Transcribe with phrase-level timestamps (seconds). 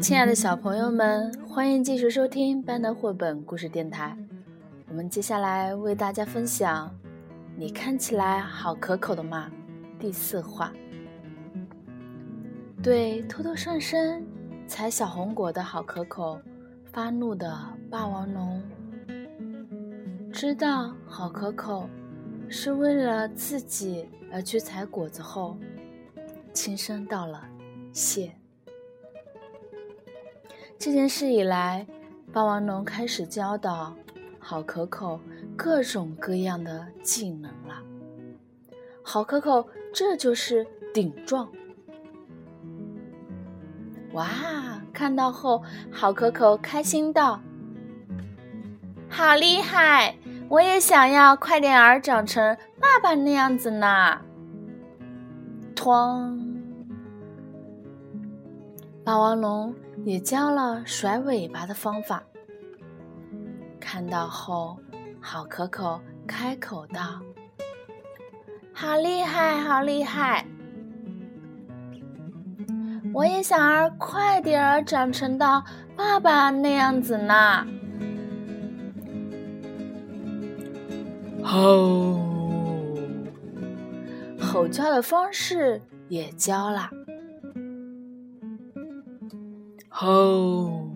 [0.00, 4.16] 亲爱的小朋友们，欢迎继续收听班的绘本故事电台。
[4.88, 6.88] 我们接下来为大家分享
[7.56, 9.50] 《你看起来好可口的嘛》
[10.00, 10.72] 第四话。
[12.82, 14.22] 对偷偷上山
[14.66, 16.40] 采小红果的好可口
[16.92, 17.52] 发怒的
[17.90, 18.62] 霸王龙，
[20.40, 21.90] 知道好可口
[22.48, 25.58] 是为了自己而去采果子后，
[26.52, 27.44] 轻声道了
[27.92, 28.30] 谢。
[30.78, 31.84] 这件事以来，
[32.32, 33.92] 霸王龙开始教导
[34.38, 35.18] 好可口
[35.56, 37.82] 各种各样的技能了。
[39.02, 41.50] 好可口，这就是顶撞！
[44.12, 44.30] 哇，
[44.92, 47.40] 看到后，好可口开心道
[49.10, 50.14] ：“好厉害！
[50.48, 54.20] 我也想要快点儿长成爸爸那样子呢！”
[55.76, 56.38] 哐，
[59.04, 59.74] 霸王龙。
[60.04, 62.22] 也教了甩尾巴的方法。
[63.80, 64.78] 看到后，
[65.20, 67.20] 好可口开口道
[68.72, 70.46] ：“好厉害，好厉害！
[73.12, 75.62] 我也想儿快点儿长成到
[75.96, 77.66] 爸爸那样子呢。”
[81.42, 82.18] 吼！
[84.40, 86.90] 吼叫的方式也教了。
[89.88, 90.88] 吼！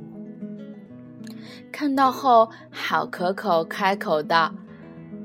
[1.73, 4.53] 看到后，好可口开口道：“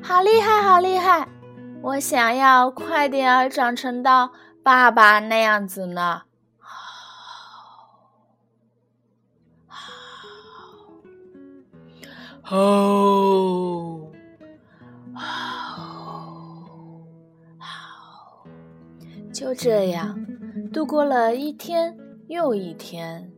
[0.02, 1.28] 好厉害，好厉害！
[1.84, 4.32] 我想要快点儿长成到
[4.64, 6.24] 爸爸那样子呢。”
[12.42, 12.97] 吼！
[19.32, 20.18] 就这样
[20.74, 21.96] 度过了一天
[22.28, 23.30] 又一天。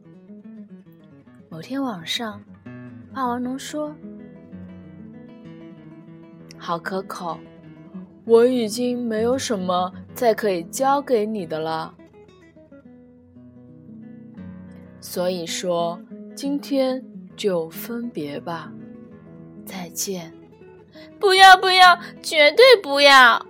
[1.49, 2.41] 某天晚上，
[3.13, 3.93] 霸王龙说
[6.57, 7.37] ：“好可口，
[8.25, 11.93] 我已经没有什么再可以教给你的了。
[15.01, 15.99] 所以说，
[16.35, 17.03] 今天
[17.35, 18.71] 就分别吧，
[19.65, 20.31] 再见。
[21.19, 23.45] 不要不要，绝对不要！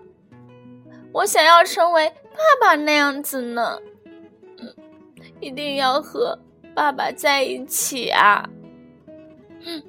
[1.11, 3.79] 我想要成为爸爸那样子呢，
[5.39, 6.39] 一定要和。”
[6.75, 8.47] 爸爸在一起啊！
[9.65, 9.83] 哼，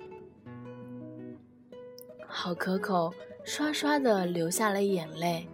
[2.26, 3.14] 好可口，
[3.44, 5.46] 刷刷的流下了眼泪。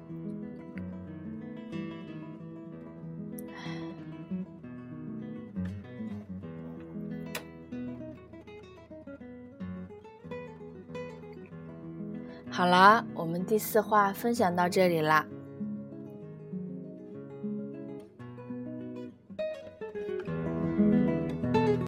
[12.49, 15.27] 好啦，我们第四话分享到这里啦。